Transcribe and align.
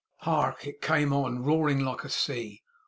Hark! 0.21 0.65
It 0.65 0.81
came 0.81 1.13
on, 1.13 1.43
roaring 1.43 1.81
like 1.81 2.03
a 2.03 2.09
sea! 2.09 2.63